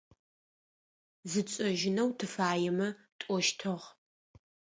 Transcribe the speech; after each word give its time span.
Зытшӏэжьынэу 1.31 2.09
тыфаемэ 2.17 2.87
тӏощтыгъ. 3.19 3.85